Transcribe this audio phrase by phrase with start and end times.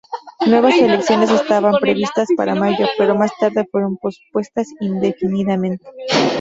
[0.47, 5.85] Nuevas elecciones estaban previstas para mayo, pero más tarde fueron pospuestas indefinidamente.